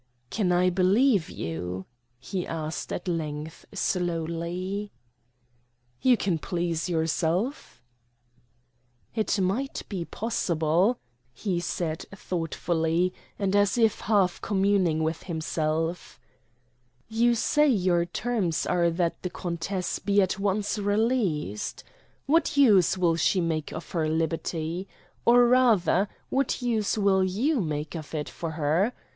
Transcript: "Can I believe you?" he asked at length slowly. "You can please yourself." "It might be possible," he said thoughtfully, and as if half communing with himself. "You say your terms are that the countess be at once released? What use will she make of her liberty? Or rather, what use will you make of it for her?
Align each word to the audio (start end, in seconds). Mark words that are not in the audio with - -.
"Can 0.31 0.51
I 0.51 0.71
believe 0.71 1.29
you?" 1.29 1.85
he 2.19 2.47
asked 2.47 2.91
at 2.91 3.07
length 3.07 3.67
slowly. 3.71 4.91
"You 6.01 6.17
can 6.17 6.39
please 6.39 6.89
yourself." 6.89 7.83
"It 9.13 9.39
might 9.39 9.83
be 9.89 10.05
possible," 10.05 10.97
he 11.35 11.59
said 11.59 12.07
thoughtfully, 12.15 13.13
and 13.37 13.55
as 13.55 13.77
if 13.77 13.99
half 13.99 14.41
communing 14.41 15.03
with 15.03 15.21
himself. 15.21 16.19
"You 17.07 17.35
say 17.35 17.67
your 17.69 18.05
terms 18.07 18.65
are 18.65 18.89
that 18.89 19.21
the 19.21 19.29
countess 19.29 19.99
be 19.99 20.19
at 20.19 20.39
once 20.39 20.79
released? 20.79 21.83
What 22.25 22.57
use 22.57 22.97
will 22.97 23.17
she 23.17 23.39
make 23.39 23.71
of 23.71 23.91
her 23.91 24.09
liberty? 24.09 24.87
Or 25.25 25.45
rather, 25.47 26.07
what 26.29 26.59
use 26.59 26.97
will 26.97 27.23
you 27.23 27.61
make 27.61 27.95
of 27.95 28.15
it 28.15 28.29
for 28.29 28.49
her? 28.57 28.93